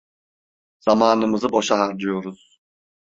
Zamanımızı 0.79 1.51
boşa 1.51 1.77
harcıyoruz. 1.79 2.59